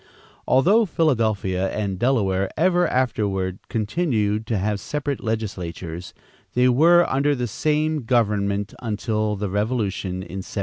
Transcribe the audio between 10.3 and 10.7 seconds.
1776.